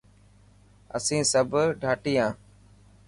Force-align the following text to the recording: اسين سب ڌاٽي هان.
اسين 0.97 1.21
سب 1.31 1.51
ڌاٽي 1.81 2.13
هان. 2.21 2.31